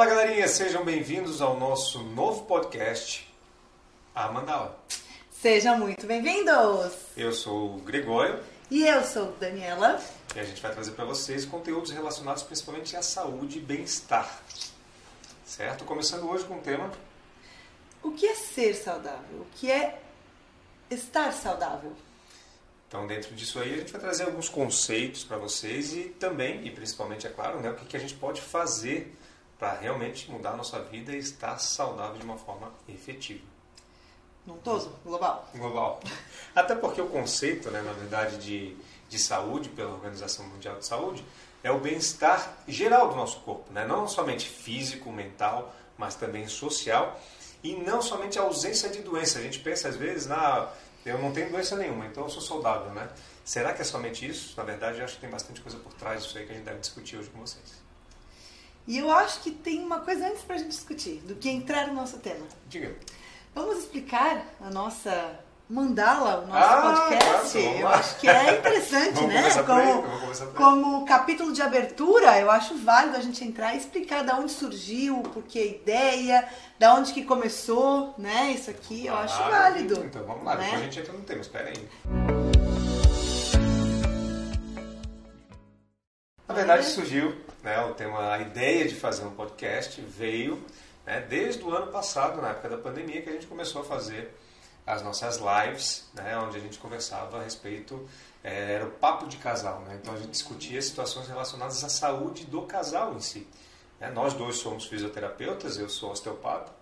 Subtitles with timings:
[0.00, 3.30] Fala galerinha, sejam bem-vindos ao nosso novo podcast,
[4.14, 4.82] A Mandala.
[5.30, 6.94] Sejam muito bem-vindos!
[7.14, 8.42] Eu sou o Gregório.
[8.70, 10.02] E eu sou Daniela.
[10.34, 14.42] E a gente vai trazer para vocês conteúdos relacionados principalmente à saúde e bem-estar.
[15.44, 15.84] Certo?
[15.84, 16.90] Começando hoje com o tema.
[18.02, 19.40] O que é ser saudável?
[19.40, 20.00] O que é
[20.88, 21.92] estar saudável?
[22.88, 26.70] Então, dentro disso aí, a gente vai trazer alguns conceitos para vocês e também, e
[26.70, 29.14] principalmente, é claro, né, o que, que a gente pode fazer
[29.60, 33.44] para realmente mudar a nossa vida e estar saudável de uma forma efetiva.
[34.46, 35.46] Num todo, global.
[35.54, 36.00] Global.
[36.56, 38.74] Até porque o conceito, né, na verdade, de,
[39.06, 41.22] de saúde, pela Organização Mundial de Saúde,
[41.62, 43.86] é o bem-estar geral do nosso corpo, né?
[43.86, 47.20] não somente físico, mental, mas também social
[47.62, 49.38] e não somente a ausência de doença.
[49.38, 50.72] A gente pensa às vezes, na
[51.04, 53.08] eu não tenho doença nenhuma, então eu sou saudável, né?
[53.44, 54.54] Será que é somente isso?
[54.56, 56.64] Na verdade, eu acho que tem bastante coisa por trás disso aí que a gente
[56.64, 57.89] deve discutir hoje com vocês.
[58.90, 61.86] E eu acho que tem uma coisa antes para a gente discutir, do que entrar
[61.86, 62.44] no nosso tema.
[62.66, 62.92] Diga.
[63.54, 65.38] Vamos explicar a nossa
[65.68, 67.52] mandala, o nosso Ah, podcast.
[67.62, 69.42] claro, eu acho que é interessante, né?
[69.64, 74.50] Como, como capítulo de abertura, eu acho válido a gente entrar e explicar da onde
[74.50, 78.50] surgiu, por que a ideia, da onde que começou, né?
[78.50, 80.04] Isso aqui eu acho Ah, válido.
[80.04, 80.64] Então vamos lá, né?
[80.64, 81.88] depois a gente entra no tema, espera aí.
[86.48, 90.62] Na verdade surgiu, né, o tema, a ideia de fazer um podcast veio
[91.06, 94.34] né, desde o ano passado, na época da pandemia, que a gente começou a fazer
[94.86, 98.08] as nossas lives, né, onde a gente conversava a respeito,
[98.42, 102.46] eh, era o papo de casal, né, então a gente discutia situações relacionadas à saúde
[102.46, 103.46] do casal em si.
[104.00, 104.10] né.
[104.10, 106.72] nós dois somos fisioterapeutas, eu sou osteopata,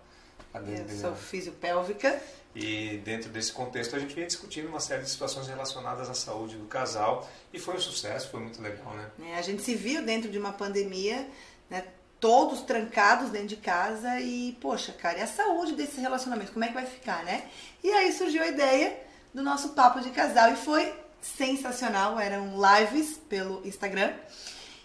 [0.53, 2.19] a Eu sou fisiopélvica.
[2.55, 6.57] E dentro desse contexto a gente vinha discutindo uma série de situações relacionadas à saúde
[6.57, 9.09] do casal e foi um sucesso, foi muito legal, né?
[9.17, 9.35] né?
[9.37, 11.27] A gente se viu dentro de uma pandemia,
[11.69, 11.83] né?
[12.19, 16.51] Todos trancados dentro de casa e, poxa, cara, e a saúde desse relacionamento?
[16.51, 17.47] Como é que vai ficar, né?
[17.81, 18.99] E aí surgiu a ideia
[19.33, 22.19] do nosso papo de casal e foi sensacional.
[22.19, 24.13] Eram lives pelo Instagram.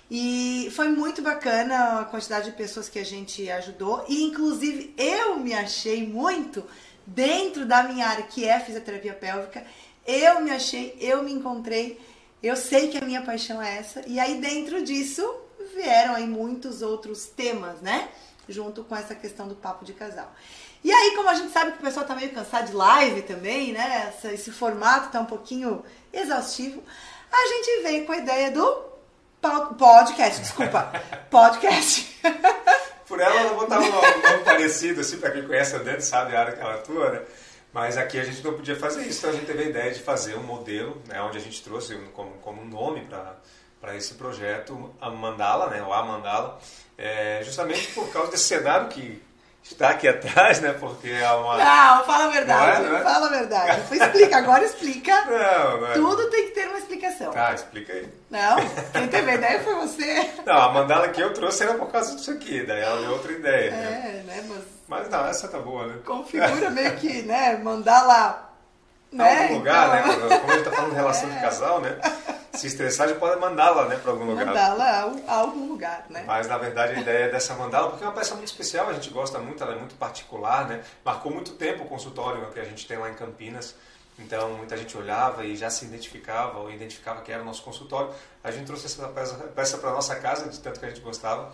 [0.09, 4.05] E foi muito bacana a quantidade de pessoas que a gente ajudou.
[4.09, 6.63] E, inclusive, eu me achei muito
[7.07, 9.65] dentro da minha área, que é fisioterapia pélvica.
[10.07, 12.01] Eu me achei, eu me encontrei.
[12.43, 14.03] Eu sei que a minha paixão é essa.
[14.07, 15.23] E aí, dentro disso,
[15.75, 18.09] vieram aí muitos outros temas, né?
[18.49, 20.31] Junto com essa questão do papo de casal.
[20.83, 23.73] E aí, como a gente sabe que o pessoal tá meio cansado de live também,
[23.73, 24.09] né?
[24.15, 25.83] Essa- esse formato tá um pouquinho
[26.13, 26.83] exaustivo.
[27.33, 28.65] A gente veio com a ideia do
[29.41, 30.93] po- podcast, desculpa,
[31.31, 32.21] podcast.
[33.07, 36.35] Por ela eu vou um nome, um parecido, assim, para quem conhece a Dani sabe
[36.35, 37.23] a área que ela atua, né?
[37.73, 40.01] Mas aqui a gente não podia fazer isso, então a gente teve a ideia de
[40.01, 43.07] fazer um modelo, né, onde a gente trouxe um- como, como nome
[43.81, 46.59] para esse projeto a Mandala, né, o A Mandala,
[46.97, 49.21] é, justamente por causa desse cenário que
[49.73, 51.57] está aqui atrás, né, porque é uma...
[51.57, 53.03] Não, fala a verdade, Não é, não é?
[53.03, 53.95] fala a verdade.
[53.95, 55.25] Explica, agora explica.
[55.25, 55.93] Não, não é.
[55.95, 57.33] Tudo tem que ter uma explicação.
[57.33, 58.09] Tá, explica aí.
[58.31, 58.57] Não,
[58.93, 60.31] quem teve a ideia foi você.
[60.45, 63.33] Não, a mandala que eu trouxe era por causa disso aqui, daí ela deu outra
[63.33, 63.85] ideia, né?
[63.85, 65.95] É, né, mas Mas não, essa tá boa, né?
[66.05, 68.51] configura meio que, né, mandar lá,
[69.11, 69.45] né?
[69.45, 70.39] algum lugar, então, né?
[70.39, 71.99] Como a gente tá falando de relação de casal, né?
[72.55, 74.47] Se estressar, já pode mandá-la, né, para algum lugar.
[74.47, 76.25] Mandar lá a- algum lugar, né?
[76.27, 79.11] Mas na verdade a ideia dessa mandala, porque é uma peça muito especial, a gente
[79.11, 80.83] gosta muito, ela é muito particular, né?
[81.05, 83.75] Marcou muito tempo o consultório que a gente tem lá em Campinas.
[84.19, 88.11] Então muita gente olhava e já se identificava ou identificava que era o nosso consultório.
[88.45, 91.53] A gente trouxe essa peça, peça para nossa casa, de tanto que a gente gostava.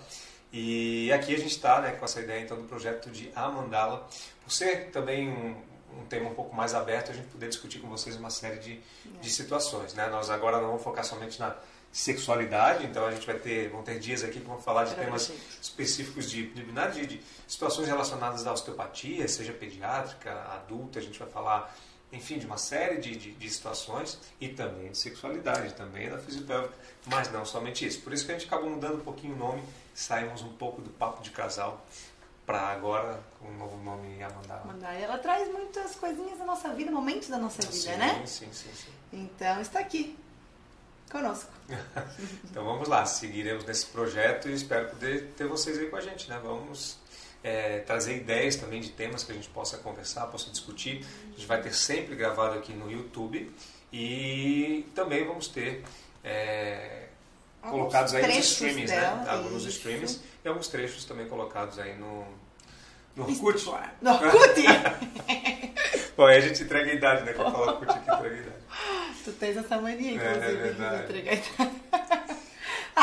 [0.53, 4.07] E aqui a gente está né, com essa ideia então do projeto de A Mandala.
[4.43, 5.57] Por ser também um,
[5.99, 8.81] um tema um pouco mais aberto, a gente poder discutir com vocês uma série de,
[9.21, 9.95] de situações.
[9.95, 10.09] Né?
[10.09, 11.57] Nós agora não vamos focar somente na
[11.93, 15.33] sexualidade, então a gente vai ter, vão ter dias aqui que vão falar de temas
[15.61, 21.29] específicos de, de, de, de situações relacionadas à osteopatia, seja pediátrica, adulta, a gente vai
[21.29, 21.77] falar,
[22.13, 26.75] enfim, de uma série de, de, de situações e também de sexualidade, também da fisiopélvica,
[27.07, 28.01] mas não somente isso.
[28.03, 30.91] Por isso que a gente acabou mudando um pouquinho o nome, saímos um pouco do
[30.91, 31.85] papo de casal
[32.51, 34.65] para agora com o novo nome Amandala.
[34.65, 34.99] Mandar.
[34.99, 38.27] E ela traz muitas coisinhas da nossa vida, momentos da nossa vida, sim, né?
[38.27, 38.91] Sim, sim, sim.
[39.13, 40.19] Então está aqui
[41.11, 41.51] conosco.
[42.51, 46.29] Então vamos lá, seguiremos nesse projeto e espero poder ter vocês aí com a gente,
[46.29, 46.41] né?
[46.43, 46.99] Vamos
[47.45, 51.07] é, trazer ideias também de temas que a gente possa conversar, possa discutir.
[51.29, 53.49] A gente vai ter sempre gravado aqui no YouTube
[53.93, 55.85] e também vamos ter
[56.25, 57.10] é,
[57.63, 59.31] colocados aí nos streamings, dela, né?
[59.31, 59.69] Alguns isso.
[59.79, 62.25] streamings e alguns trechos também colocados aí no,
[63.17, 63.65] no Orkut.
[64.01, 64.63] No Orkut!
[66.17, 67.33] Bom, aí a gente entrega a idade, né?
[67.33, 68.57] Quem fala Orkut aqui entrega a idade.
[69.25, 71.03] tu tens essa mania, É, inclusive, é de verdade.
[71.05, 71.71] entregar.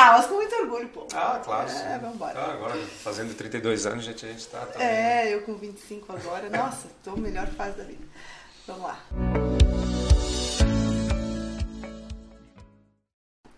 [0.00, 1.08] Ah, mas com muito orgulho, pô.
[1.12, 1.68] Ah, claro.
[1.68, 2.38] É, vamos embora.
[2.38, 4.64] Ah, agora, fazendo 32 anos, gente, a gente tá...
[4.64, 6.48] tá é, eu com 25 agora.
[6.48, 8.04] Nossa, tô melhor fase da vida.
[8.64, 8.98] Vamos lá.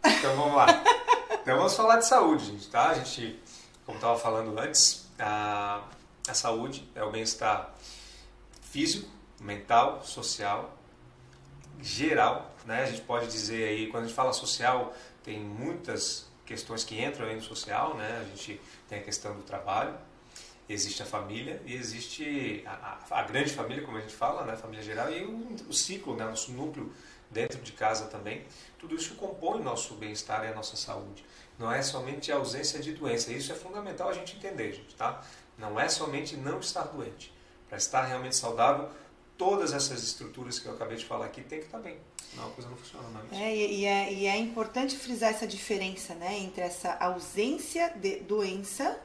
[0.06, 0.82] Então vamos lá.
[1.42, 2.90] Então vamos falar de saúde, gente, tá?
[2.90, 3.40] A gente,
[3.86, 5.82] como estava falando antes, a,
[6.28, 7.74] a saúde é o bem-estar
[8.60, 9.08] físico,
[9.40, 10.76] mental, social,
[11.80, 12.82] geral, né?
[12.82, 14.94] A gente pode dizer aí, quando a gente fala social,
[15.24, 18.20] tem muitas questões que entram aí no social, né?
[18.20, 19.94] A gente tem a questão do trabalho,
[20.68, 24.52] existe a família e existe a, a, a grande família, como a gente fala, né?
[24.52, 26.26] A família geral e o, o ciclo, né?
[26.26, 26.92] Nosso núcleo
[27.30, 28.44] dentro de casa também.
[28.78, 31.24] Tudo isso compõe o nosso bem-estar e a nossa saúde.
[31.58, 33.32] Não é somente a ausência de doença.
[33.32, 35.22] Isso é fundamental a gente entender, gente, tá?
[35.58, 37.32] Não é somente não estar doente.
[37.68, 38.88] Para estar realmente saudável,
[39.36, 41.98] todas essas estruturas que eu acabei de falar aqui tem que estar bem.
[42.34, 46.14] Não, a coisa não funciona, não é, e, é, e é importante frisar essa diferença,
[46.14, 46.38] né?
[46.38, 48.98] Entre essa ausência de doença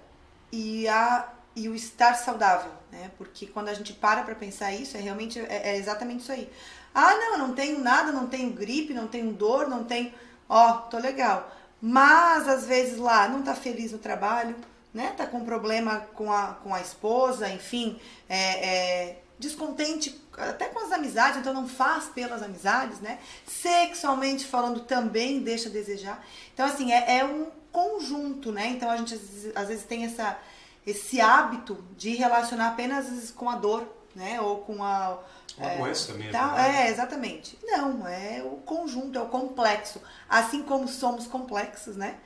[0.52, 3.10] e a e o estar saudável, né?
[3.18, 6.52] Porque quando a gente para para pensar isso, é realmente é, é, exatamente isso aí.
[6.96, 10.14] Ah, não, não tenho nada, não tenho gripe, não tenho dor, não tenho.
[10.48, 11.52] Ó, tô legal.
[11.82, 14.56] Mas às vezes lá não tá feliz no trabalho,
[14.94, 15.14] né?
[15.18, 18.00] Tá com problema com a, com a esposa, enfim,
[18.30, 23.20] é, é descontente até com as amizades, então não faz pelas amizades, né?
[23.46, 26.26] Sexualmente falando também deixa a desejar.
[26.54, 28.68] Então, assim, é, é um conjunto, né?
[28.68, 30.40] Então a gente às vezes, às vezes tem essa,
[30.88, 34.40] esse hábito de relacionar apenas com a dor, né?
[34.42, 35.20] Ou com a
[35.58, 36.32] uma é, doença mesmo.
[36.32, 36.88] Tá, né?
[36.88, 37.58] É, exatamente.
[37.64, 40.02] Não, é o conjunto, é o complexo.
[40.30, 42.18] Assim como somos complexos, né?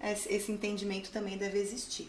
[0.00, 2.08] Esse, entendimento também deve existir.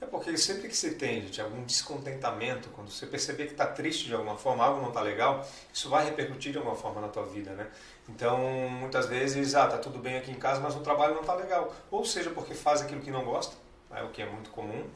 [0.00, 4.06] É porque sempre que você tem, gente, algum descontentamento, quando você perceber que está triste
[4.06, 5.44] de alguma forma, algo não está legal,
[5.74, 7.66] isso vai repercutir de alguma forma na tua vida, né?
[8.08, 8.38] Então,
[8.70, 11.74] muitas vezes, ah, tá tudo bem aqui em casa, mas no trabalho não está legal.
[11.90, 13.56] Ou seja, porque faz aquilo que não gosta,
[13.90, 14.88] é o que é muito comum,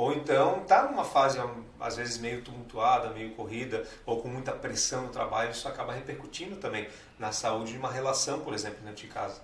[0.00, 1.38] ou então está numa fase,
[1.78, 6.56] às vezes, meio tumultuada, meio corrida, ou com muita pressão no trabalho, isso acaba repercutindo
[6.56, 6.88] também
[7.18, 9.42] na saúde de uma relação, por exemplo, dentro de casa.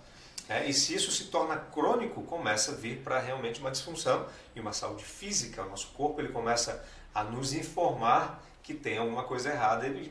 [0.49, 4.61] É, e se isso se torna crônico, começa a vir para realmente uma disfunção e
[4.61, 5.63] uma saúde física.
[5.63, 6.83] O nosso corpo ele começa
[7.15, 9.87] a nos informar que tem alguma coisa errada.
[9.87, 10.11] Ele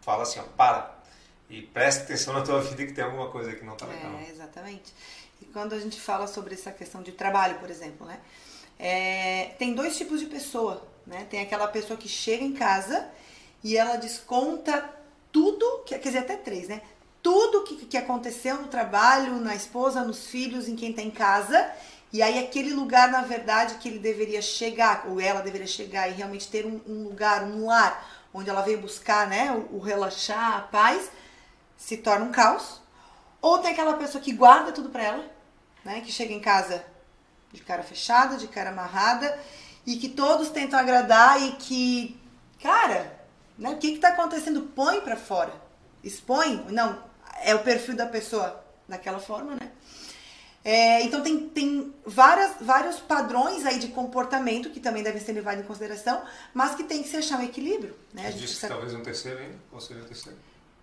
[0.00, 0.96] fala assim, ó, para
[1.50, 4.14] e preste atenção na tua vida que tem alguma coisa que não está legal.
[4.14, 4.94] É, exatamente.
[5.42, 8.18] E quando a gente fala sobre essa questão de trabalho, por exemplo, né?
[8.84, 11.24] É, tem dois tipos de pessoa, né?
[11.30, 13.08] Tem aquela pessoa que chega em casa
[13.62, 14.90] e ela desconta
[15.30, 16.82] tudo, quer dizer, até três, né?
[17.22, 21.70] Tudo que, que aconteceu no trabalho, na esposa, nos filhos, em quem está em casa.
[22.12, 26.14] E aí aquele lugar, na verdade, que ele deveria chegar, ou ela deveria chegar e
[26.14, 30.56] realmente ter um, um lugar, um lar, onde ela veio buscar, né, o, o relaxar,
[30.56, 31.08] a paz,
[31.76, 32.82] se torna um caos.
[33.40, 35.30] Ou tem aquela pessoa que guarda tudo para ela,
[35.84, 36.84] né, que chega em casa
[37.52, 39.38] de cara fechada, de cara amarrada,
[39.86, 42.20] e que todos tentam agradar e que,
[42.60, 43.20] cara,
[43.58, 44.62] né, o que está acontecendo?
[44.74, 45.52] Põe para fora,
[46.02, 47.02] expõe, não,
[47.42, 49.70] é o perfil da pessoa daquela forma, né?
[50.64, 55.64] É, então tem, tem várias, vários padrões aí de comportamento que também devem ser levados
[55.64, 56.22] em consideração,
[56.54, 57.96] mas que tem que se achar um equilíbrio.
[58.14, 58.28] Né?
[58.28, 60.38] A gente disse que talvez um terceiro ainda, qual seria o terceiro?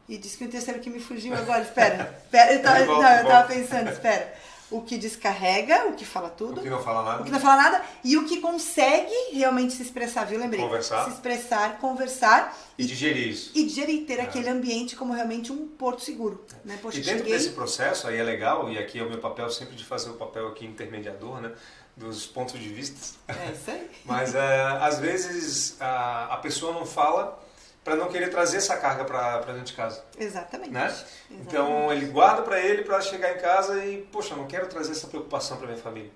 [0.10, 2.20] E disse que o terceiro que me fugiu agora, espera.
[2.26, 4.36] espera eu, tava, não, eu tava pensando, espera
[4.72, 6.60] o que descarrega, o que fala tudo.
[6.60, 7.22] O que não fala nada.
[7.22, 7.84] O que não fala nada.
[8.04, 10.40] E o que consegue realmente se expressar, viu?
[10.40, 10.62] Lembrei.
[10.62, 11.06] Conversar.
[11.06, 12.58] Se expressar, conversar.
[12.78, 13.52] E, e digerir isso.
[13.56, 14.22] E digerir, ter é.
[14.24, 16.46] aquele ambiente como realmente um porto seguro.
[16.64, 16.78] Né?
[16.82, 17.34] Poxa, e dentro cheguei...
[17.34, 20.14] desse processo, aí é legal, e aqui é o meu papel sempre de fazer o
[20.14, 21.52] papel aqui intermediador, né?
[21.98, 23.18] Dos pontos de vista.
[23.28, 23.90] É isso aí.
[24.06, 27.38] Mas é, às vezes a, a pessoa não fala
[27.84, 30.04] para não querer trazer essa carga para dentro de casa.
[30.18, 30.72] Exatamente.
[30.72, 30.86] Né?
[30.86, 31.16] Exatamente.
[31.30, 35.08] Então ele guarda para ele para chegar em casa e, poxa, não quero trazer essa
[35.08, 36.12] preocupação para minha família.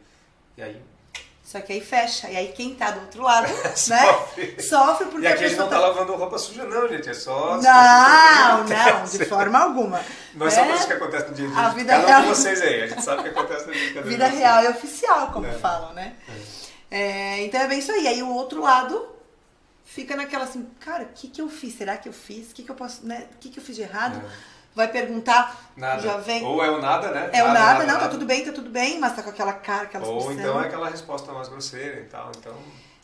[0.58, 0.82] E aí
[1.44, 2.30] só que aí fecha.
[2.30, 3.76] E aí quem tá do outro lado, né?
[3.76, 4.62] Sofre.
[4.62, 7.10] Sofre porque E aqui a, gente não tá, tá lavando roupa suja não, gente.
[7.10, 7.58] É só...
[7.62, 10.02] Não, não, de forma alguma.
[10.34, 11.60] Não é só coisa que acontece no dia a dia.
[11.60, 12.20] A vida Cada real...
[12.20, 12.84] um de vocês aí.
[12.84, 14.04] A gente sabe o que acontece no dia a dia.
[14.04, 15.52] Vida real e oficial, como é.
[15.52, 16.14] falam, né?
[16.30, 16.64] É.
[16.96, 18.08] É, então é bem isso aí.
[18.08, 19.13] Aí o outro lado
[19.84, 21.76] fica naquela assim, cara, o que, que eu fiz?
[21.76, 22.52] Será que eu fiz?
[22.52, 23.28] O que, que eu posso, né?
[23.34, 24.22] O que, que eu fiz de errado?
[24.26, 24.54] É.
[24.76, 26.02] Vai perguntar, nada.
[26.02, 26.44] já vem.
[26.44, 27.30] Ou é o nada, né?
[27.32, 28.00] É o nada, nada não, nada.
[28.00, 30.66] tá tudo bem, tá tudo bem, mas tá com aquela cara, aquela Ou então é
[30.66, 32.32] aquela resposta mais grosseira e tal.
[32.36, 32.56] Então.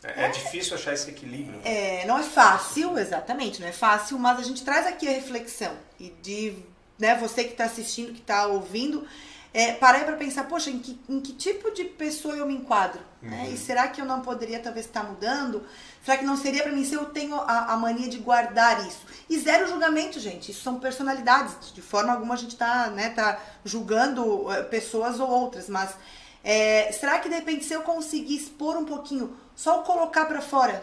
[0.02, 1.60] É, é, difícil achar esse equilíbrio.
[1.64, 5.76] É, não é fácil, exatamente, não é fácil, mas a gente traz aqui a reflexão.
[5.98, 6.56] E de
[6.98, 9.06] né, você que está assistindo, que está ouvindo,
[9.52, 13.00] é, parar para pensar, poxa, em que, em que tipo de pessoa eu me enquadro?
[13.20, 13.44] Né?
[13.44, 13.54] Uhum.
[13.54, 15.64] E será que eu não poderia talvez estar mudando?
[16.04, 19.00] Será que não seria para mim se eu tenho a, a, mania de guardar isso?
[19.28, 20.52] E zero julgamento, gente.
[20.52, 21.72] Isso são personalidades.
[21.74, 25.94] De forma alguma a gente tá, né, tá julgando eh, pessoas ou outras, mas
[26.42, 30.82] é, será que de repente se eu conseguir expor um pouquinho, só colocar para fora,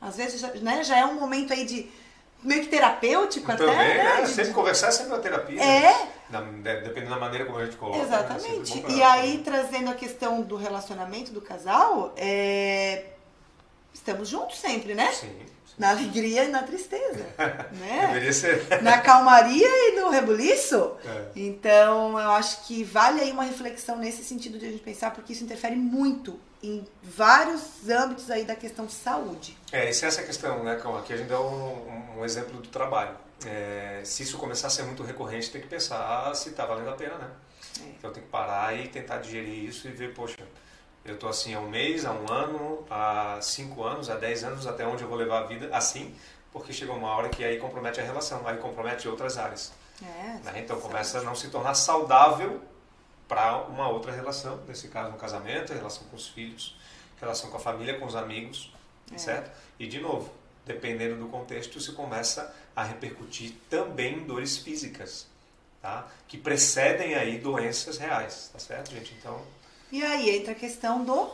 [0.00, 1.90] às vezes né, já é um momento aí de
[2.42, 4.14] meio que terapêutico Também, até, né?
[4.16, 4.22] né?
[4.22, 5.60] De- Sempre conversar é sempre uma terapia.
[5.62, 5.80] É.
[5.82, 6.08] né?
[6.30, 7.98] Na- de- dependendo da maneira como a gente coloca.
[7.98, 8.04] né?
[8.04, 8.74] Exatamente.
[8.74, 13.04] Bom pra- E aí, trazendo a questão do relacionamento do casal, é,
[13.94, 15.10] estamos juntos sempre, né?
[15.12, 15.28] Sim.
[15.28, 15.74] sim.
[15.78, 17.24] Na alegria e na tristeza.
[17.72, 18.06] né?
[18.08, 18.82] Deveria ser.
[18.82, 20.96] Na calmaria e no rebuliço.
[21.04, 21.24] É.
[21.36, 25.32] Então, eu acho que vale aí uma reflexão nesse sentido de a gente pensar, porque
[25.32, 29.56] isso interfere muito em vários âmbitos aí da questão de saúde.
[29.70, 30.96] É, isso é essa questão, né, Cão?
[30.96, 33.16] Aqui a gente dá um, um exemplo do trabalho.
[33.46, 36.94] É, se isso começar a ser muito recorrente, tem que pensar se está valendo a
[36.94, 37.30] pena, né?
[37.80, 37.88] É.
[37.98, 40.36] Então tem que parar e tentar digerir isso e ver, poxa,
[41.04, 44.66] eu estou assim há um mês, há um ano, há cinco anos, há dez anos,
[44.66, 46.14] até onde eu vou levar a vida assim,
[46.52, 49.72] porque chega uma hora que aí compromete a relação, aí compromete outras áreas.
[50.02, 50.52] É, né?
[50.56, 52.60] Então começa a não se tornar saudável
[53.28, 56.76] para uma outra relação, nesse caso um casamento, relação com os filhos,
[57.20, 58.72] relação com a família, com os amigos,
[59.12, 59.18] É.
[59.18, 59.50] certo?
[59.78, 60.32] E de novo,
[60.66, 65.26] dependendo do contexto, isso começa a repercutir também em dores físicas,
[65.82, 66.06] tá?
[66.26, 69.14] Que precedem aí doenças reais, tá certo, gente?
[69.18, 69.40] Então,
[69.92, 71.30] E aí entra a questão do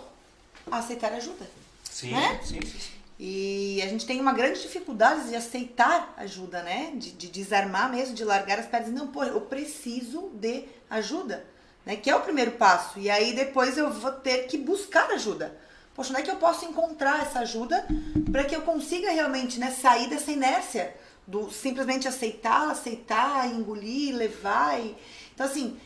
[0.71, 1.47] aceitar ajuda.
[1.85, 2.41] sim, Né?
[2.45, 2.91] sim, sim, sim.
[3.19, 6.93] E a gente tem uma grande dificuldade de aceitar ajuda, né?
[6.97, 8.93] De, de desarmar mesmo, de largar as pedras.
[8.93, 11.45] Não, pô, eu preciso de ajuda,
[11.85, 11.97] né?
[11.97, 12.99] Que é o primeiro passo.
[12.99, 15.57] E aí depois eu vou ter que buscar ajuda.
[15.95, 17.87] Poxa, onde é que eu posso encontrar essa ajuda
[18.33, 20.95] para que eu consiga realmente né, sair dessa inércia
[21.27, 24.79] do simplesmente aceitar, aceitar, engolir, levar.
[24.81, 24.97] E...
[25.35, 25.79] Então, assim,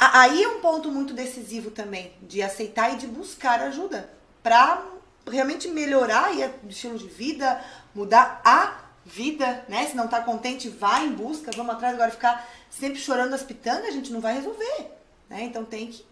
[0.00, 4.10] aí é um ponto muito decisivo também, de aceitar e de buscar ajuda
[4.42, 4.86] para
[5.28, 7.62] realmente melhorar aí o estilo de vida,
[7.94, 9.86] mudar a vida, né?
[9.86, 13.88] Se não tá contente, vai em busca, vamos atrás, agora ficar sempre chorando as pitangas,
[13.88, 14.97] a gente não vai resolver,
[15.28, 15.42] né?
[15.44, 16.04] Então tem que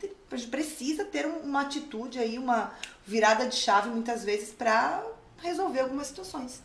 [0.50, 2.72] precisa ter um- uma atitude aí, uma
[3.06, 5.04] virada de chave muitas vezes para
[5.38, 6.60] resolver algumas situações.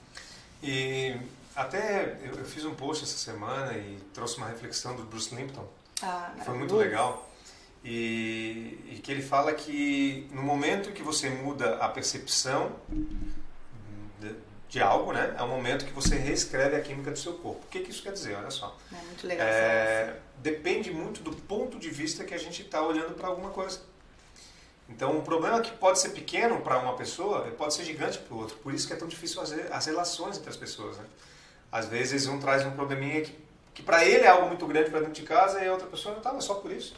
[0.63, 1.15] E
[1.55, 5.67] até eu, fiz um post essa semana e trouxe uma reflexão do Bruce Limpton,
[6.03, 7.29] Ah, Foi muito legal.
[7.83, 12.75] E, e que ele fala que no momento que você muda a percepção
[14.71, 17.59] de, algo, né, é o momento que você reescreve a química do seu corpo.
[17.65, 18.35] O que, que isso quer dizer?
[18.35, 18.77] Olha só.
[18.89, 19.45] É muito legal.
[19.45, 23.81] É, depende muito do ponto de vista que a gente está olhando para alguma coisa.
[24.87, 28.39] Então, um problema que pode ser pequeno para uma pessoa pode ser gigante para o
[28.39, 28.55] outro.
[28.59, 30.97] Por isso que é tão difícil fazer as relações entre as pessoas.
[30.97, 31.03] Né?
[31.69, 33.37] Às vezes, um traz um probleminha que,
[33.73, 36.13] que para ele é algo muito grande para dentro de casa e a outra pessoa
[36.13, 36.95] não está, mas só por isso.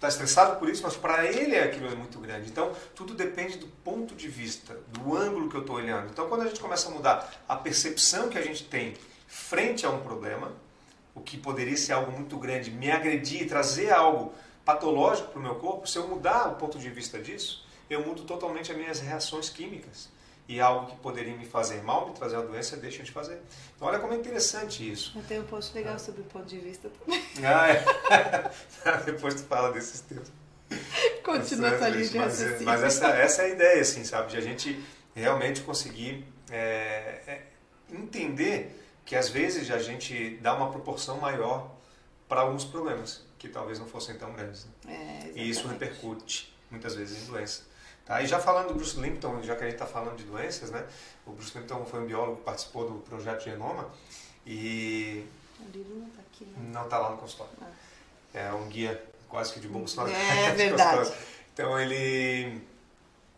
[0.00, 2.48] Está estressado por isso, mas para ele aquilo é muito grande.
[2.48, 6.08] Então, tudo depende do ponto de vista, do ângulo que eu estou olhando.
[6.08, 8.94] Então, quando a gente começa a mudar a percepção que a gente tem
[9.26, 10.52] frente a um problema,
[11.14, 14.32] o que poderia ser algo muito grande, me agredir, trazer algo
[14.64, 18.22] patológico para o meu corpo, se eu mudar o ponto de vista disso, eu mudo
[18.22, 20.08] totalmente as minhas reações químicas.
[20.50, 23.40] E algo que poderia me fazer mal, me trazer uma doença, deixa de fazer.
[23.76, 25.12] Então, olha como é interessante isso.
[25.14, 27.24] Eu tenho um post legal sobre o ponto de vista também.
[27.44, 29.00] Ah, é.
[29.06, 30.26] Depois tu fala desses temas.
[31.24, 32.64] Continua essa linha de mas, raciocínio.
[32.64, 34.32] mas essa, essa é a ideia, assim, sabe?
[34.32, 34.82] De a gente
[35.14, 37.42] realmente conseguir é, é,
[37.88, 41.70] entender que às vezes a gente dá uma proporção maior
[42.28, 44.66] para alguns problemas que talvez não fossem tão grandes.
[44.84, 45.30] né?
[45.32, 47.69] É, E isso repercute muitas vezes em doença.
[48.10, 48.20] Tá?
[48.20, 50.84] E já falando do Bruce Limpton, já que a gente está falando de doenças, né?
[51.24, 53.88] O Bruce Limpton foi um biólogo que participou do projeto Genoma
[54.44, 55.24] e
[55.60, 56.70] O livro não tá aqui, né?
[56.72, 57.52] não está lá no consultório.
[58.34, 60.00] É um guia quase que de bom gosto.
[60.08, 61.12] É verdade.
[61.54, 62.60] Então ele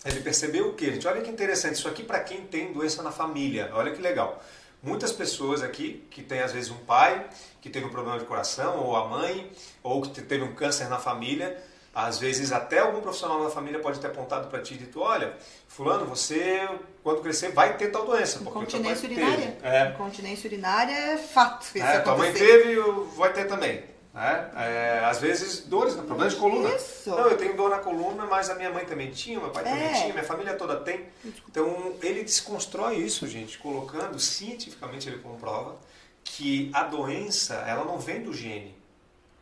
[0.07, 0.91] ele percebeu o que?
[0.91, 3.71] Gente, olha que interessante, isso aqui para quem tem doença na família.
[3.75, 4.43] Olha que legal.
[4.83, 7.29] Muitas pessoas aqui que tem às vezes um pai
[7.61, 9.53] que teve um problema de coração, ou a mãe,
[9.83, 11.63] ou que teve um câncer na família,
[11.95, 15.37] às vezes até algum profissional da família pode ter apontado para ti e dito, olha,
[15.69, 16.69] fulano, você
[17.03, 19.59] quando crescer vai ter tal doença, porque Incontinência urinária.
[19.63, 21.67] É, Incontinência urinária é fato.
[21.77, 22.77] É, tua mãe teve,
[23.17, 23.85] vai ter também.
[24.15, 24.51] Né?
[24.57, 26.03] É, às vezes dores, né?
[26.03, 26.69] problemas de coluna.
[26.75, 27.09] Isso.
[27.09, 29.85] Não, eu tenho dor na coluna, mas a minha mãe também tinha, meu pai também
[29.85, 29.93] É.
[29.93, 31.07] tinha, minha família toda tem.
[31.49, 35.77] Então ele desconstrói isso, gente, colocando, cientificamente ele comprova,
[36.25, 38.77] que a doença ela não vem do gene.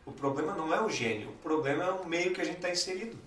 [0.05, 2.69] O problema não é o gene, o problema é o meio que a gente está
[2.69, 3.17] inserido.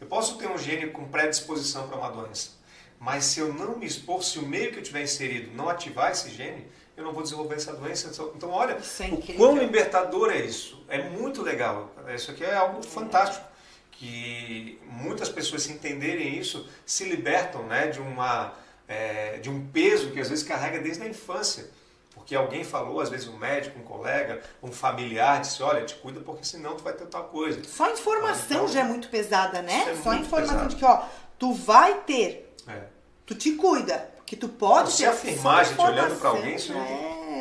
[0.00, 2.50] Eu posso ter um gene com predisposição para uma doença,
[2.98, 6.10] mas se eu não me expor, se o meio que eu tiver inserido não ativar
[6.10, 6.66] esse gene,
[6.96, 8.10] eu não vou desenvolver essa doença.
[8.34, 10.84] Então, olha, é o quão libertador é isso.
[10.88, 11.90] É muito legal.
[12.14, 13.46] Isso aqui é algo fantástico.
[13.90, 18.52] Que muitas pessoas, se entenderem isso, se libertam né, de, uma,
[18.88, 21.70] é, de um peso que às vezes carrega desde a infância.
[22.14, 26.20] Porque alguém falou, às vezes um médico, um colega, um familiar, disse, olha, te cuida
[26.20, 27.62] porque senão tu vai ter tal coisa.
[27.64, 29.86] Só a informação Então, já é muito pesada, né?
[29.88, 30.68] é Só a informação pesado.
[30.70, 31.00] de que, ó,
[31.38, 32.82] tu vai ter, É.
[33.24, 35.08] tu te cuida, porque tu pode Se ter.
[35.08, 36.92] afirmar, Só gente, olhando para alguém, isso tem que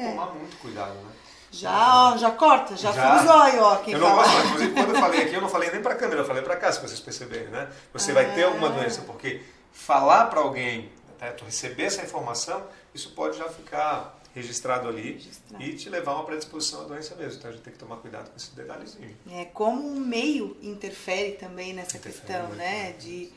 [0.05, 0.09] é.
[0.09, 1.11] tomar muito cuidado, né?
[1.53, 3.19] Já, já corta, já, Já.
[3.19, 4.21] fura os olhos, ó, quem eu não fala.
[4.23, 6.25] gosto, mas, inclusive, quando eu falei aqui, eu não falei nem para a câmera, eu
[6.25, 7.69] falei para cá, se vocês perceberem, né?
[7.91, 8.71] Você vai ter alguma Ah.
[8.71, 9.41] doença, porque
[9.73, 12.63] falar para alguém, né, tu receber essa informação,
[12.95, 15.63] isso pode já ficar registrado ali Registrado.
[15.63, 17.37] e te levar a uma predisposição à doença mesmo.
[17.39, 19.15] Então a gente tem que tomar cuidado com esse detalhezinho.
[19.31, 22.83] É, como o meio interfere também nessa Interfere questão, muito, né?
[22.83, 22.91] né?
[22.93, 23.29] De,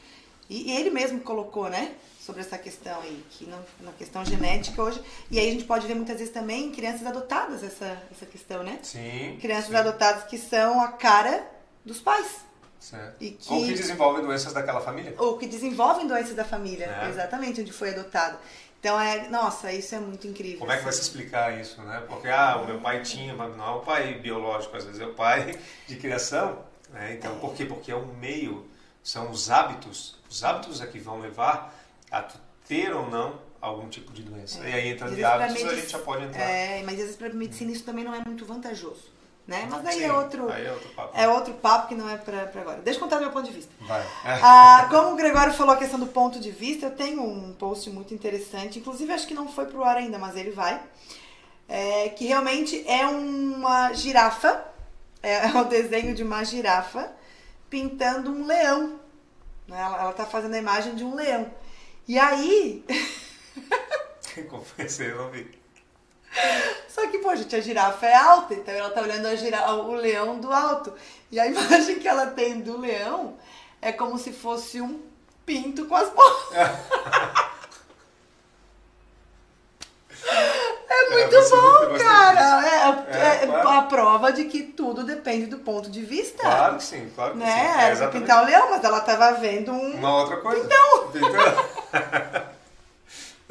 [0.49, 1.95] e, ele mesmo colocou, né?
[2.21, 5.01] Sobre essa questão aí, que não, na questão genética hoje.
[5.31, 8.79] E aí a gente pode ver muitas vezes também crianças adotadas essa, essa questão, né?
[8.83, 9.37] Sim.
[9.41, 11.47] Crianças sim, adotadas que são a cara
[11.85, 12.37] dos pais.
[12.81, 13.19] certo.
[13.19, 15.15] Que, Ou que desenvolvem doenças daquela família.
[15.19, 17.11] ou que desenvolvem doenças da família, É.
[17.11, 18.39] exatamente, onde foi adotado.
[18.85, 20.59] Então, é, nossa, isso é muito incrível.
[20.59, 21.09] Como é que vai se assim.
[21.09, 22.03] explicar isso, né?
[22.07, 25.07] Porque, ah, o meu pai tinha, mas não é o pai biológico, às vezes é
[25.07, 26.59] o pai de criação.
[26.91, 27.15] Né?
[27.15, 27.65] Então, por quê?
[27.65, 28.69] Porque é o meio,
[29.03, 30.19] são os hábitos.
[30.29, 31.75] Os hábitos é que vão levar
[32.11, 32.27] a
[32.69, 34.63] ter ou não algum tipo de doença.
[34.63, 34.69] É.
[34.69, 36.43] E aí, entrando Às de hábitos, a medici- gente já pode entrar.
[36.43, 39.11] É, mas às vezes para medicina isso também não é muito vantajoso,
[39.47, 39.67] né?
[39.71, 41.19] Mas daí Sim, é outro, Aí é outro papo.
[41.19, 42.81] é outro papo que não é para agora.
[42.83, 43.73] Deixa eu contar do meu ponto de vista.
[43.89, 44.41] É.
[44.43, 47.89] Ah, como o Gregório falou a questão do ponto de vista, eu tenho um post
[47.91, 50.81] muito interessante, inclusive acho que não foi pro ar ainda, mas ele vai.
[51.69, 54.65] É, que realmente é uma girafa,
[55.23, 57.11] é, o desenho de uma girafa
[57.71, 58.99] pintando um leão.
[59.67, 59.81] né?
[59.81, 61.51] Ela, ela tá fazendo a imagem de um leão.
[62.07, 62.85] E aí,
[64.49, 65.49] Confessei, eu não vi.
[66.95, 69.95] Só que, pô, gente, a girafa é alta, então ela tá olhando a gira- o
[69.95, 70.93] leão do alto.
[71.31, 73.37] E a imagem que ela tem do leão
[73.83, 75.01] é como se fosse um
[75.45, 76.49] pinto com as bolas.
[80.89, 82.67] É muito você nunca bom, gostei cara.
[82.67, 83.69] É, É, é claro.
[83.69, 86.43] a prova de que tudo depende do ponto de vista.
[86.43, 87.45] Claro que sim, claro que sim.
[87.45, 87.53] Né?
[87.53, 89.95] É Era pra exatamente pintar o leão, mas ela tava vendo um.
[89.97, 90.65] uma outra coisa.
[90.65, 91.11] Então!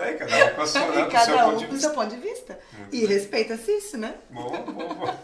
[0.04, 1.88] é, cada um com a sua, né, seu cada um ponto de com o vista.
[1.90, 2.60] seu ponto de vista.
[2.78, 4.16] Muito E respeita-se isso, né?
[4.30, 5.20] Bom, bom, bom.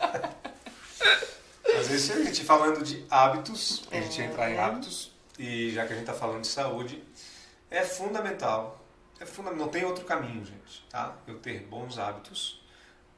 [1.73, 4.25] Mas é isso aí, a gente falando de hábitos, a gente É.
[4.25, 7.03] entrar em hábitos, e já que a gente está falando de saúde,
[7.69, 8.83] é fundamental,
[9.19, 11.15] é fundamental, não tem outro caminho, gente, tá?
[11.27, 12.61] Eu ter bons hábitos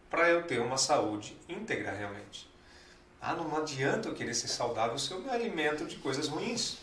[0.10, 2.50] para eu ter uma saúde íntegra realmente.
[3.21, 6.78] Ah, não adianta eu querer ser saudável se eu me alimento de coisas ruins.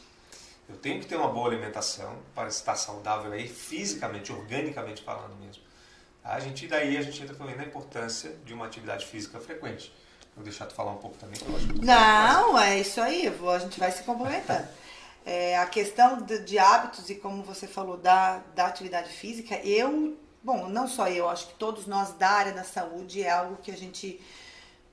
[0.69, 5.63] Eu tenho que ter uma boa alimentação para estar saudável aí, fisicamente, organicamente falando mesmo.
[6.23, 6.35] Tá?
[6.35, 9.93] A gente, daí a gente entra também na importância de uma atividade física frequente.
[10.35, 11.85] Vou deixar tu falar um pouco também, que eu acho que.
[11.85, 14.69] Não, é isso aí, vou- a gente vai se complementando.
[15.25, 20.17] É, a questão de, de hábitos e como você falou da, da atividade física, eu,
[20.43, 23.71] bom, não só eu, acho que todos nós da área da saúde é algo que
[23.71, 24.21] a gente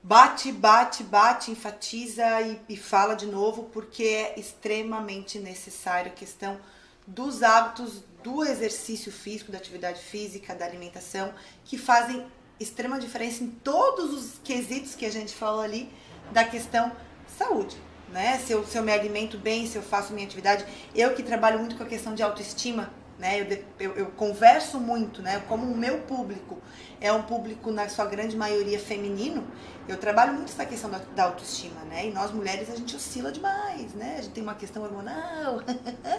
[0.07, 6.59] bate, bate, bate, enfatiza e, e fala de novo, porque é extremamente necessário a questão
[7.07, 12.23] dos hábitos do exercício físico, da atividade física, da alimentação, que fazem
[12.59, 15.91] extrema diferença em todos os quesitos que a gente falou ali
[16.31, 16.91] da questão
[17.37, 17.75] saúde.
[18.09, 18.37] Né?
[18.37, 20.65] Se, eu, se eu me alimento bem, se eu faço minha atividade.
[20.93, 23.41] Eu que trabalho muito com a questão de autoestima, né?
[23.41, 25.41] eu, eu, eu converso muito, né?
[25.47, 26.61] como o meu público
[26.99, 29.45] é um público, na sua grande maioria, feminino,
[29.87, 31.81] eu trabalho muito essa questão da, da autoestima.
[31.81, 32.07] Né?
[32.07, 33.93] E nós mulheres, a gente oscila demais.
[33.93, 34.15] Né?
[34.17, 35.61] A gente tem uma questão hormonal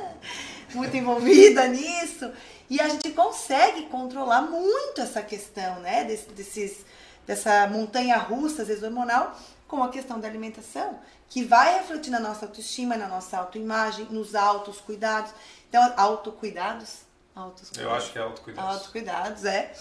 [0.75, 2.31] muito envolvida nisso.
[2.71, 6.05] E a gente consegue controlar muito essa questão, né?
[6.05, 6.85] Desse, desses,
[7.27, 12.21] dessa montanha russa, às vezes hormonal, com a questão da alimentação, que vai refletir na
[12.21, 15.33] nossa autoestima, na nossa autoimagem, nos autos cuidados.
[15.69, 17.01] Então, autocuidados?
[17.35, 18.69] Autos Eu acho que é autocuidado.
[18.69, 19.73] autocuidados, é.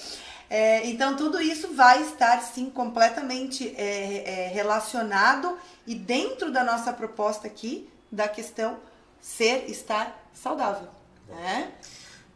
[0.49, 6.91] É, então, tudo isso vai estar, sim, completamente é, é, relacionado e dentro da nossa
[6.91, 8.77] proposta aqui, da questão
[9.21, 10.89] ser, estar saudável.
[11.27, 11.71] Né?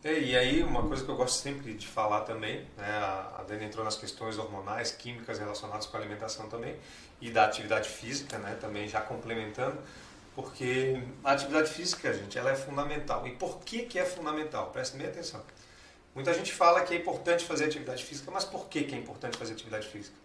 [0.03, 3.43] É, e aí, uma coisa que eu gosto sempre de falar também, né, a a
[3.43, 6.75] Dani entrou nas questões hormonais, químicas relacionadas com a alimentação também,
[7.21, 9.77] e da atividade física, né, também já complementando,
[10.41, 13.27] porque a atividade física, gente, ela é fundamental.
[13.27, 14.71] E por que, que é fundamental?
[14.71, 15.43] Prestem bem atenção.
[16.15, 19.37] Muita gente fala que é importante fazer atividade física, mas por que, que é importante
[19.37, 20.15] fazer atividade física?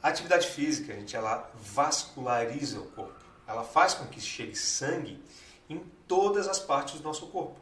[0.00, 3.18] A atividade física, gente, ela vasculariza o corpo.
[3.48, 5.20] Ela faz com que chegue sangue
[5.68, 7.60] em todas as partes do nosso corpo.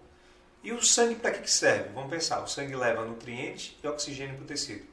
[0.63, 1.95] E o sangue para que que serve?
[1.95, 4.87] Vamos pensar, o sangue leva nutriente e oxigênio para o tecido.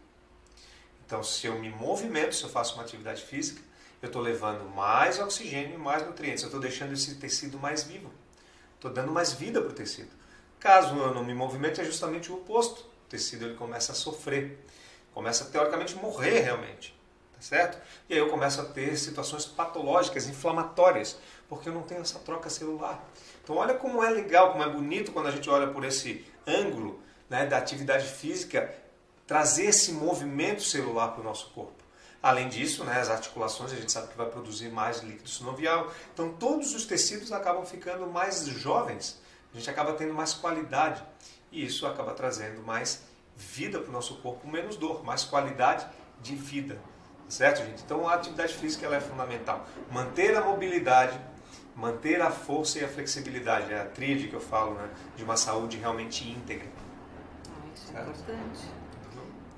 [1.06, 3.62] Então, se eu me movimento, se eu faço uma atividade física,
[4.02, 6.44] eu estou levando mais oxigênio e mais nutrientes.
[6.44, 8.12] Eu estou deixando esse tecido mais vivo.
[8.76, 10.10] Estou dando mais vida para o tecido.
[10.60, 12.82] Caso eu não me movimente, é justamente o oposto.
[12.82, 14.58] O tecido ele começa a sofrer,
[15.14, 16.98] começa a teoricamente morrer realmente,
[17.34, 17.82] tá certo?
[18.10, 21.18] E aí eu começo a ter situações patológicas, inflamatórias,
[21.50, 23.04] porque eu não tenho essa troca celular.
[23.44, 27.00] Então olha como é legal, como é bonito quando a gente olha por esse ângulo
[27.30, 28.74] né, da atividade física,
[29.28, 31.81] trazer esse movimento celular para o nosso corpo.
[32.22, 35.92] Além disso, né, as articulações a gente sabe que vai produzir mais líquido sinovial.
[36.14, 39.20] Então todos os tecidos acabam ficando mais jovens,
[39.54, 41.04] a gente acaba tendo mais qualidade.
[41.52, 43.04] E isso acaba trazendo mais
[43.36, 45.86] vida para o nosso corpo, menos dor, mais qualidade
[46.22, 46.80] de vida.
[47.28, 47.82] Certo, gente?
[47.84, 49.66] Então a atividade física ela é fundamental.
[49.90, 51.20] Manter a mobilidade,
[51.76, 53.72] manter a força e a flexibilidade.
[53.72, 54.90] É a tríade que eu falo, né?
[55.16, 56.68] De uma saúde realmente íntegra.
[57.50, 58.10] Ah, isso é certo?
[58.10, 58.81] importante.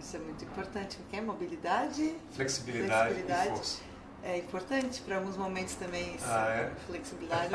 [0.04, 0.98] Isso é muito importante.
[0.98, 2.14] O que é mobilidade?
[2.32, 3.48] Flexibilidade, flexibilidade.
[3.48, 3.82] e força.
[4.22, 6.16] É importante para alguns momentos também.
[6.16, 6.26] Isso.
[6.28, 6.72] Ah, é?
[6.88, 7.50] Flexibilidade.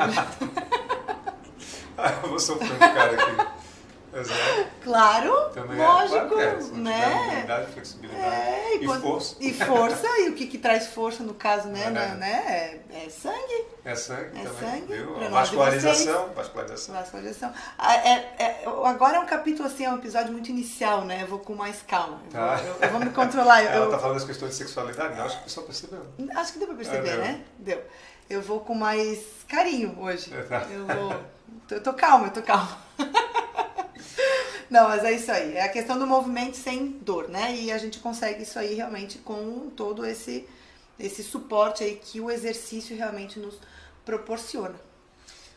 [1.95, 3.68] ah, eu vou sofrer um cara aqui.
[4.13, 4.69] Exato.
[4.83, 6.77] Claro, Também lógico, é, claro é.
[6.77, 7.67] né?
[7.73, 9.35] Flexibilidade é, e, e, força.
[9.39, 11.83] E força, e o que, que traz força no caso, né?
[11.85, 12.81] É, né?
[12.91, 13.65] é, é sangue.
[13.85, 14.87] É sangue é também.
[14.87, 16.95] Sangue, vascularização, vascularização.
[16.95, 17.53] Vascularização.
[17.77, 21.21] Ah, é, é, agora é um capítulo assim, é um episódio muito inicial, né?
[21.23, 22.19] Eu vou com mais calma.
[22.25, 22.55] Eu, tá.
[22.55, 23.61] vou, eu, eu vou me controlar.
[23.61, 25.25] Ela eu, tá falando das questões de sexualidade, não?
[25.25, 26.05] Acho que o pessoal percebeu.
[26.35, 27.41] Acho que deu pra perceber, né?
[27.59, 27.83] Deu.
[28.29, 30.31] Eu vou com mais carinho hoje.
[30.47, 30.65] Tá.
[30.69, 31.15] Eu vou.
[31.69, 32.77] Eu tô calma, eu tô calma.
[34.69, 35.55] Não, mas é isso aí.
[35.55, 37.55] É a questão do movimento sem dor, né?
[37.55, 40.47] E a gente consegue isso aí realmente com todo esse,
[40.99, 43.59] esse suporte aí que o exercício realmente nos
[44.05, 44.75] proporciona.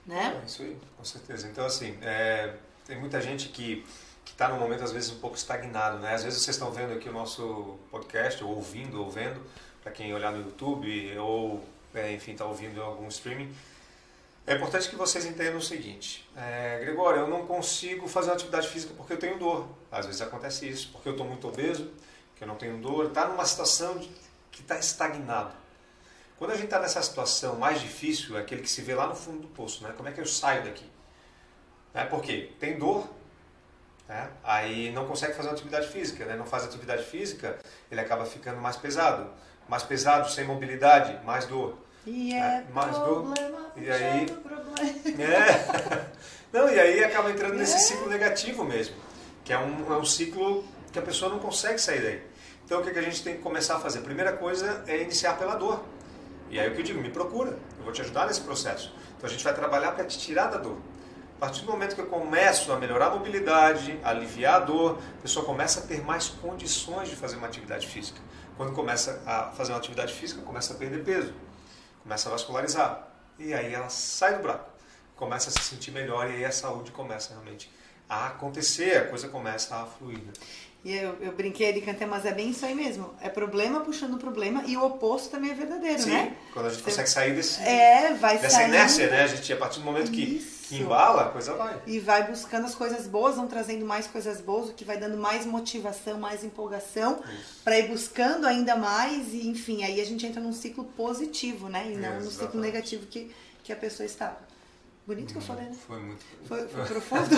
[0.07, 0.40] Né?
[0.42, 1.46] É isso aí, com certeza.
[1.46, 2.55] Então, assim, é,
[2.87, 3.85] tem muita gente que
[4.27, 6.14] está num momento, às vezes, um pouco estagnado, né?
[6.14, 9.44] Às vezes vocês estão vendo aqui o nosso podcast, ou ouvindo, ou vendo,
[9.83, 11.62] para quem olhar no YouTube, ou,
[11.94, 13.53] é, enfim, está ouvindo algum streaming
[14.46, 18.68] é importante que vocês entendam o seguinte, é, Gregório, eu não consigo fazer uma atividade
[18.68, 19.68] física porque eu tenho dor.
[19.90, 21.92] Às vezes acontece isso, porque eu estou muito obeso,
[22.35, 24.09] que eu não tenho dor, está numa situação de,
[24.50, 25.55] que está estagnado.
[26.38, 29.14] Quando a gente está nessa situação mais difícil, é aquele que se vê lá no
[29.14, 29.94] fundo do poço, né?
[29.96, 30.90] como é que eu saio daqui?
[31.94, 32.05] Né?
[32.07, 32.50] Por quê?
[32.59, 33.09] Tem dor,
[34.09, 34.28] né?
[34.42, 36.35] aí não consegue fazer uma atividade física, né?
[36.35, 39.31] não faz atividade física, ele acaba ficando mais pesado.
[39.68, 41.78] Mais pesado, sem mobilidade, mais dor.
[42.07, 44.27] E é, é mais problema, e aí
[45.21, 46.11] é.
[46.53, 47.79] Não e aí acaba entrando nesse é.
[47.79, 48.97] ciclo negativo mesmo
[49.45, 52.23] que é um, é um ciclo que a pessoa não consegue sair daí.
[52.65, 53.99] Então o que, que a gente tem que começar a fazer?
[53.99, 55.83] A primeira coisa é iniciar pela dor.
[56.51, 57.01] E aí o que eu digo?
[57.01, 57.59] Me procura.
[57.79, 58.95] Eu vou te ajudar nesse processo.
[59.17, 60.79] Então a gente vai trabalhar para te tirar da dor.
[61.37, 65.23] A partir do momento que eu começo a melhorar a mobilidade aliviar a dor a
[65.23, 68.21] pessoa começa a ter mais condições de fazer uma atividade física.
[68.57, 71.35] Quando começa a fazer uma atividade física começa a perder peso
[72.03, 73.09] começa a vascularizar.
[73.38, 74.71] E aí ela sai do buraco,
[75.17, 77.71] começa a se sentir melhor e aí a saúde começa realmente
[78.09, 80.19] a acontecer, a coisa começa a fluir.
[80.19, 80.33] Né?
[80.85, 83.15] E eu, eu brinquei de cantar, mas é bem isso aí mesmo.
[83.21, 86.37] É problema puxando problema e o oposto também é verdadeiro, Sim, né?
[86.53, 86.91] quando a gente Você...
[86.91, 88.75] consegue sair desse, é, vai dessa saindo...
[88.75, 89.23] inércia, né?
[89.23, 90.41] A gente, a partir do momento que,
[90.77, 91.83] que, embala, a coisa vai.
[91.87, 95.17] E vai buscando as coisas boas, vão trazendo mais coisas boas, o que vai dando
[95.17, 97.23] mais motivação, mais empolgação
[97.65, 99.33] para ir buscando ainda mais.
[99.33, 101.91] E, enfim, aí a gente entra num ciclo positivo, né?
[101.93, 104.39] E não no ciclo negativo que, que a pessoa estava.
[105.07, 105.77] Bonito hum, que eu falei, né?
[105.87, 106.25] Foi muito.
[106.47, 107.37] Foi, foi profundo?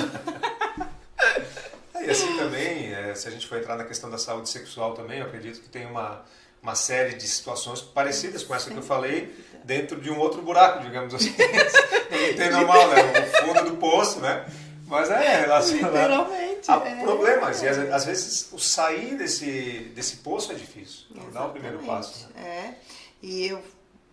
[2.01, 5.21] E assim também, é, se a gente for entrar na questão da saúde sexual também,
[5.21, 6.23] eu acredito que tem uma,
[6.65, 10.83] uma série de situações parecidas com essa que eu falei, dentro de um outro buraco,
[10.83, 11.35] digamos assim.
[12.11, 13.03] Não tem normal, né?
[13.21, 14.47] O fundo do poço, né?
[14.87, 17.03] Mas é relacionado Literalmente, a é.
[17.03, 17.63] problemas.
[17.63, 21.05] E às, às, vezes o sair desse, desse poço é difícil.
[21.11, 22.31] Não dá o primeiro passo.
[22.35, 22.43] Né?
[22.43, 22.75] É.
[23.23, 23.63] E eu,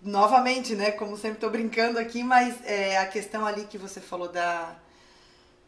[0.01, 0.91] novamente, né?
[0.91, 4.75] Como sempre estou brincando aqui, mas é, a questão ali que você falou da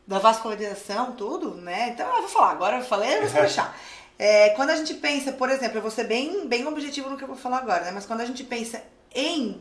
[0.06, 1.89] da vascularização, tudo, né?
[1.89, 3.74] Então eu vou falar, agora eu falei, eu vou deixar.
[4.23, 7.25] É, quando a gente pensa, por exemplo, eu vou ser bem, bem objetivo no que
[7.25, 7.91] eu vou falar agora, né?
[7.91, 8.81] Mas quando a gente pensa
[9.13, 9.59] em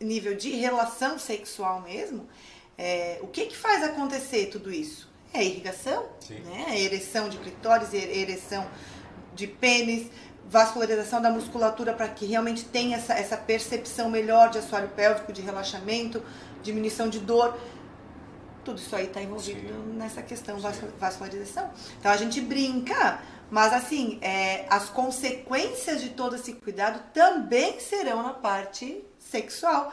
[0.00, 2.24] nível de relação sexual mesmo,
[2.78, 5.10] é, o que que faz acontecer tudo isso?
[5.34, 6.38] É a irrigação, Sim.
[6.38, 6.66] né?
[6.68, 8.64] A ereção de clitóris, ereção
[9.34, 10.06] de pênis,
[10.48, 15.42] vascularização da musculatura para que realmente tenha essa, essa percepção melhor de assoalho pélvico, de
[15.42, 16.22] relaxamento,
[16.62, 17.58] diminuição de dor
[18.66, 19.92] tudo isso aí está envolvido Sim.
[19.96, 20.88] nessa questão Sim.
[20.98, 21.70] vascularização.
[22.00, 28.22] Então a gente brinca, mas assim, é, as consequências de todo esse cuidado também serão
[28.22, 29.92] na parte sexual,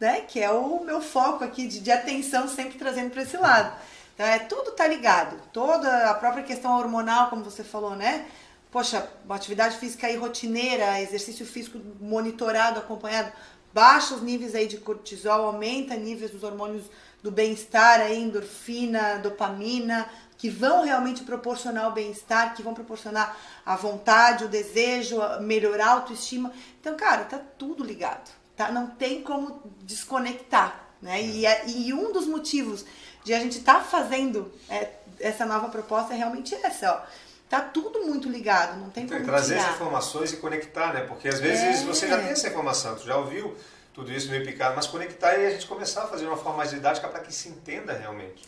[0.00, 0.22] né?
[0.22, 3.76] Que é o meu foco aqui de, de atenção sempre trazendo para esse lado.
[4.14, 8.26] Então é tudo tá ligado, toda a própria questão hormonal, como você falou, né?
[8.74, 13.30] poxa, uma atividade física aí rotineira, exercício físico monitorado, acompanhado,
[13.72, 16.86] baixa os níveis aí de cortisol, aumenta níveis dos hormônios
[17.24, 20.06] do bem-estar, aí, endorfina, dopamina,
[20.36, 23.34] que vão realmente proporcionar o bem-estar, que vão proporcionar
[23.64, 26.52] a vontade, o desejo, melhorar a autoestima.
[26.78, 28.70] Então, cara, tá tudo ligado, tá?
[28.70, 31.22] Não tem como desconectar, né?
[31.22, 32.84] E, é, e um dos motivos
[33.24, 37.24] de a gente estar tá fazendo é, essa nova proposta é realmente essa, ó.
[37.48, 39.68] Tá tudo muito ligado, não tem como Trazer tirar.
[39.70, 41.00] as informações e conectar, né?
[41.02, 41.84] Porque às vezes é.
[41.84, 43.56] você já tem essa informação, tu já ouviu
[43.94, 46.70] tudo isso meio picado, mas conectar e a gente começar a fazer uma forma mais
[46.70, 48.42] didática para que se entenda realmente.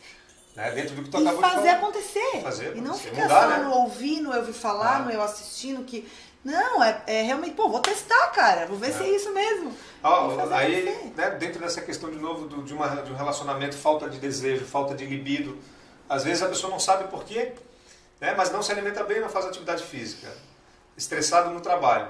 [0.54, 0.70] Né?
[0.72, 1.78] Dentro do que tu e acabou fazer de falar.
[1.78, 2.42] acontecer.
[2.42, 2.76] Fazer acontecer.
[2.76, 3.58] E não ficar Mudar, só né?
[3.58, 4.98] no ouvir, no eu ouvir falar, Ah.
[5.00, 6.10] no eu assistindo, que.
[6.44, 8.66] Não, é, é realmente, pô, vou testar, cara.
[8.66, 9.72] Vou ver se é isso mesmo.
[10.00, 14.08] Fazer aí, né, dentro dessa questão de novo do- de, uma, de um relacionamento, falta
[14.08, 15.58] de desejo, falta de libido,
[16.08, 17.52] às vezes a pessoa não sabe por quê,
[18.20, 20.28] né, mas não se alimenta bem, não faz atividade física,
[20.96, 22.06] estressado no trabalho,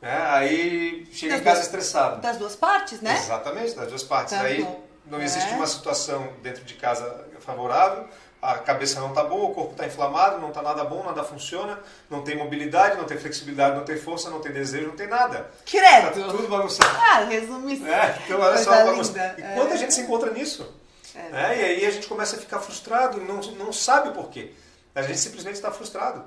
[0.00, 2.20] né, aí chega Das em casa duas- estressado.
[2.20, 3.16] Das duas partes, né?
[3.16, 4.34] Exatamente, das duas partes.
[4.36, 4.66] Tá aí
[5.06, 5.54] não existe É.
[5.56, 8.08] uma situação dentro de casa favorável,
[8.42, 11.78] a cabeça não está boa, o corpo está inflamado, não está nada bom, nada funciona,
[12.10, 15.38] não tem mobilidade, não tem flexibilidade, não tem força, não tem desejo, não tem nada.
[15.38, 16.30] Tá Credo!
[16.30, 16.96] tudo bagunçado.
[17.00, 17.86] Ah, resume isso.
[17.86, 19.08] É, então olha só, vamos...
[19.08, 19.34] linda.
[19.38, 19.54] e É.
[19.54, 20.74] quanta gente se encontra nisso?
[21.14, 21.28] É.
[21.30, 21.58] né?
[21.60, 24.52] E aí a gente começa a ficar frustrado, não, não sabe por quê.
[24.94, 26.24] A gente simplesmente está frustrado,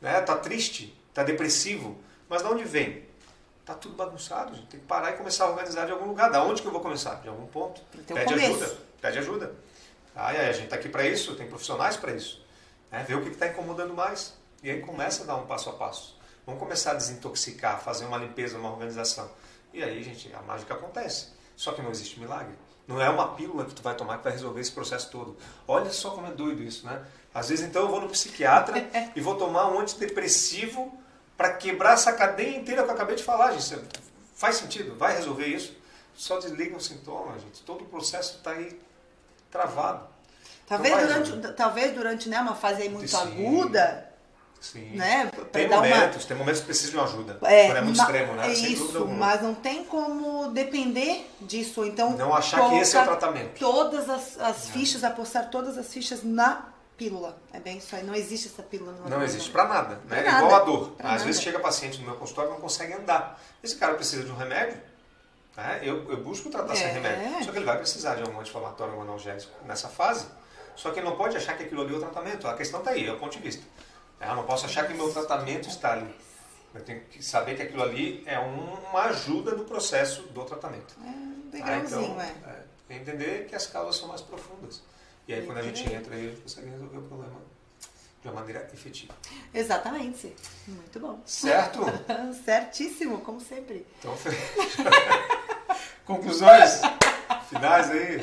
[0.00, 0.20] né?
[0.20, 1.98] Está triste, está depressivo,
[2.30, 3.04] mas de onde vem?
[3.66, 6.30] Tá tudo bagunçado, gente tem que parar e começar a organizar de algum lugar.
[6.30, 7.16] Da onde que eu vou começar?
[7.16, 7.80] De algum ponto.
[8.06, 8.64] Pede começo.
[8.64, 9.54] ajuda, pede ajuda.
[10.14, 12.44] Ah, a gente está aqui para isso, tem profissionais para isso.
[12.90, 13.04] Né?
[13.06, 14.34] Ver o que está incomodando mais.
[14.62, 16.18] E aí começa a dar um passo a passo.
[16.46, 19.30] Vamos começar a desintoxicar, fazer uma limpeza, uma organização.
[19.72, 21.28] E aí, gente, a mágica acontece.
[21.56, 22.54] Só que não existe milagre.
[22.86, 25.36] Não é uma pílula que tu vai tomar que vai resolver esse processo todo.
[25.66, 27.04] Olha só como é doido isso, né?
[27.32, 30.99] Às vezes, então, eu vou no psiquiatra e vou tomar um antidepressivo
[31.40, 33.82] para quebrar essa cadeia inteira que eu acabei de falar, gente.
[34.34, 34.94] Faz sentido?
[34.96, 35.74] Vai resolver isso?
[36.14, 37.62] Só desliga o sintoma, gente.
[37.62, 38.78] Todo o processo está aí
[39.50, 40.06] travado.
[40.66, 41.52] Talvez vai durante, resolver.
[41.54, 43.16] talvez durante né, uma fase aí muito Sim.
[43.16, 44.10] aguda,
[44.60, 44.96] Sim.
[44.96, 45.30] né?
[45.50, 45.88] Tem dar uma.
[45.88, 47.38] momentos, tem momentos que precisam de uma ajuda.
[47.44, 48.52] É, quando é muito extremo, né?
[48.52, 51.86] Isso, mas não tem como depender disso.
[51.86, 53.58] Então, Não achar que esse é o tratamento.
[53.58, 56.66] Todas as, as fichas, apostar todas as fichas na
[57.00, 57.34] pílula.
[57.50, 58.02] É bem isso aí.
[58.04, 58.92] Não existe essa pílula.
[58.92, 59.94] no Não existe para nada.
[59.94, 60.00] Né?
[60.06, 60.44] Pra É nada.
[60.44, 60.90] igual a dor.
[60.90, 61.24] Pra Às nada.
[61.24, 63.40] vezes chega paciente no meu consultório e não consegue andar.
[63.62, 64.78] Esse cara precisa de um remédio.
[65.56, 65.80] né?
[65.82, 66.92] Eu, eu busco tratar sem É.
[66.92, 67.44] remédio.
[67.44, 70.26] Só que ele vai precisar de um anti-inflamatório, um analgésico nessa fase.
[70.76, 72.46] Só que ele não pode achar que aquilo ali é o tratamento.
[72.46, 73.62] A questão está aí, é o ponto de vista.
[74.20, 76.14] Eu não posso achar que meu tratamento está ali.
[76.74, 80.94] Eu tenho que saber que aquilo ali é um- uma ajuda no processo do tratamento.
[81.02, 82.34] É um Ah, degrauzinho, então, é.
[82.90, 84.82] é, entender que as causas são mais profundas.
[85.30, 87.40] E aí, quando a gente entra aí, a gente consegue resolver o problema
[88.20, 89.14] de uma maneira efetiva.
[89.54, 90.34] Exatamente.
[90.66, 91.22] Muito bom.
[91.24, 91.82] Certo?
[92.44, 93.86] Certíssimo, como sempre.
[94.00, 94.12] Então,
[96.04, 96.80] conclusões
[97.48, 98.20] finais aí.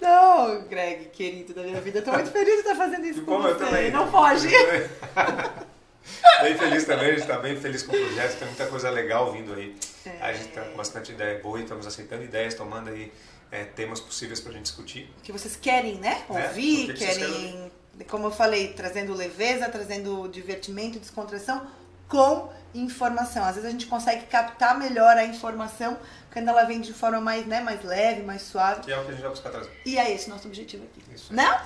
[0.00, 3.24] Não, Greg, querido da minha vida, eu tô muito feliz de estar fazendo isso Que
[3.24, 3.64] com bom, eu você.
[3.64, 3.92] também.
[3.92, 4.48] Não foge.
[6.42, 9.30] Bem feliz também, a gente está bem feliz com o projeto, tem muita coisa legal
[9.30, 9.76] vindo aí.
[10.04, 10.18] É.
[10.20, 13.12] A gente está com bastante ideia boa e estamos aceitando ideias, tomando aí
[13.52, 15.08] é, temas possíveis para a gente discutir.
[15.22, 16.24] que vocês querem, né?
[16.30, 17.72] É, Ouvir, que que vocês querem,
[18.08, 21.64] como eu falei, trazendo leveza, trazendo divertimento, descontração
[22.08, 23.44] com informação.
[23.44, 25.98] Às vezes a gente consegue captar melhor a informação
[26.32, 28.80] quando ela vem de forma mais, né, mais leve, mais suave.
[28.80, 29.70] Que é o que a gente vai buscar trazer.
[29.84, 31.02] E é esse nosso objetivo aqui.
[31.14, 31.32] Isso.
[31.32, 31.60] Não?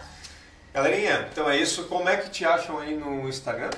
[0.75, 1.85] Galerinha, então é isso.
[1.85, 3.71] Como é que te acham aí no Instagram?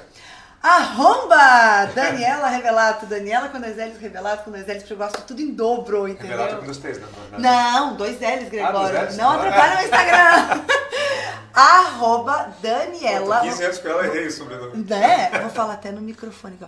[0.62, 1.87] Arromba!
[1.94, 3.07] Daniela Revelato.
[3.07, 6.37] Daniela com dois L's, Revelato com dois L's, porque eu gosto tudo em dobro, entendeu?
[6.37, 7.07] Revelado com dois T's, né?
[7.31, 7.42] Na verdade.
[7.42, 8.79] Não, dois L's, Gregório.
[8.79, 9.16] Ah, dois Ls?
[9.18, 9.35] Não Ah.
[9.37, 10.64] atrapalha o Instagram.
[11.55, 13.37] Arroba Daniela.
[13.38, 14.85] Pô, tô 15 anos com ela, errei o sobrenome.
[14.85, 15.31] Né?
[15.40, 16.59] Vou falar até no microfone.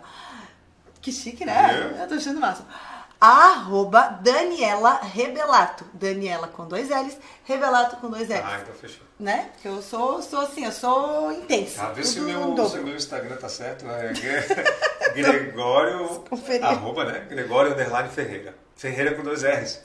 [1.00, 1.88] Que chique, né?
[1.92, 2.00] Viu?
[2.02, 2.64] Eu tô achando massa.
[3.20, 5.84] Arroba Daniela Rebelato.
[5.92, 8.40] Daniela com dois L's, Rebelato com dois L's.
[8.42, 9.06] Ah, então fechou.
[9.18, 9.50] Né?
[9.52, 11.82] Porque eu sou, sou assim, eu sou intensa.
[11.82, 13.84] Ah, vê se o meu, se meu Instagram tá certo.
[13.86, 16.24] É Gre- Gregório.
[16.62, 17.26] Arroba, né?
[17.28, 18.54] Gregório Underline Ferreira.
[18.74, 19.82] Ferreira com dois R's.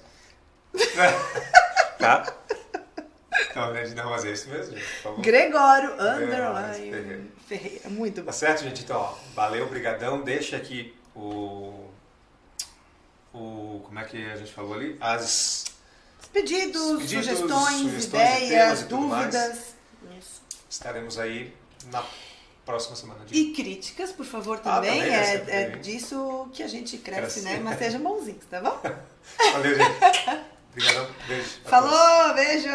[2.00, 2.26] tá?
[3.52, 5.22] Então, né, de não fazer isso mesmo, por favor.
[5.22, 7.24] Gregório Underline Underline Ferreira.
[7.48, 7.90] Ferreira.
[7.90, 8.26] Muito bom.
[8.28, 8.84] Tá certo, gente?
[8.84, 10.22] Então, ó, valeu, brigadão.
[10.22, 11.85] Deixa aqui o...
[13.36, 13.82] O...
[13.86, 14.98] Como é que a gente falou ali?
[15.02, 15.66] As...
[16.32, 19.58] Pedidos, Pedidos, sugestões, sugestões de ideias, dúvidas.
[20.20, 20.42] Isso.
[20.70, 21.54] Estaremos aí
[21.92, 22.04] na
[22.66, 23.24] próxima semana.
[23.26, 23.36] De...
[23.38, 25.00] E críticas, por favor, Ah, também.
[25.00, 27.42] também, é é, é disso que a gente cresce, Cresce.
[27.42, 27.60] né?
[27.64, 28.80] Mas sejam bonzinhos, tá bom?
[29.54, 30.40] Valeu, gente.
[30.72, 31.08] Obrigadão.
[31.28, 31.50] Beijo.
[31.66, 32.70] Falou, beijo!